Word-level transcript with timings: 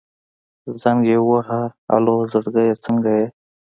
زنګ 0.81 1.01
يې 1.11 1.17
ووهه 1.21 1.61
الو 1.93 2.15
زړګيه 2.31 2.75
څنګه 2.83 3.11
يې. 3.17 3.25